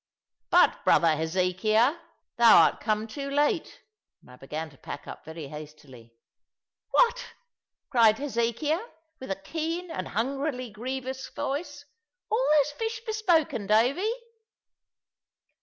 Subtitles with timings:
[0.49, 1.95] "But, brother Hezekiah,
[2.37, 3.81] thou art come too late."
[4.23, 6.15] And I began to pack up very hastily.
[6.89, 7.27] "What!"
[7.91, 8.83] cried Hezekiah,
[9.19, 11.85] with a keen and hungrily grievous voice;
[12.31, 14.11] "all those fish bespoken, Davy?"